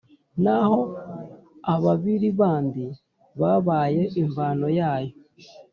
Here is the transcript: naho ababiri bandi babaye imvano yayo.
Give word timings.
naho 0.43 0.79
ababiri 1.73 2.29
bandi 2.39 2.85
babaye 3.39 4.03
imvano 4.21 4.67
yayo. 4.79 5.13